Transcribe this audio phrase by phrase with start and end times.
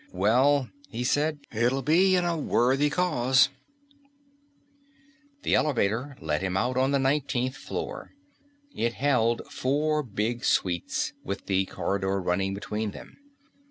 [0.13, 3.49] "Well," he said, "it'll be in a worthy cause."
[5.43, 8.09] The elevator let him out on the nineteenth floor.
[8.75, 13.17] It held four big suites, with the corridor running between them.